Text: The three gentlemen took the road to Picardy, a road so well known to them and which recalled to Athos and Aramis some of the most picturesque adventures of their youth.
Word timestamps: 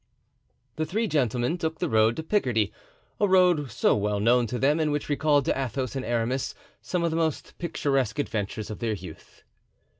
The 0.77 0.85
three 0.87 1.05
gentlemen 1.07 1.59
took 1.59 1.77
the 1.77 1.87
road 1.87 2.15
to 2.15 2.23
Picardy, 2.23 2.73
a 3.19 3.27
road 3.27 3.69
so 3.69 3.95
well 3.95 4.19
known 4.19 4.47
to 4.47 4.57
them 4.57 4.79
and 4.79 4.91
which 4.91 5.09
recalled 5.09 5.45
to 5.45 5.55
Athos 5.55 5.95
and 5.95 6.03
Aramis 6.03 6.55
some 6.81 7.03
of 7.03 7.11
the 7.11 7.17
most 7.17 7.55
picturesque 7.59 8.17
adventures 8.17 8.71
of 8.71 8.79
their 8.79 8.93
youth. 8.93 9.43